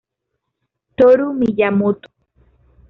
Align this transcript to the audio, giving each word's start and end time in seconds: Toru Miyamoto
Toru 0.97 1.27
Miyamoto 1.39 2.09